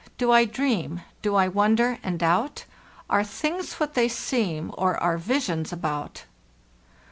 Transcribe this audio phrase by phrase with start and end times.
[0.17, 1.01] Do I dream?
[1.21, 2.65] Do | wonder and doubt?
[3.07, 4.71] Are things what they seem?
[4.75, 6.23] Or are visions about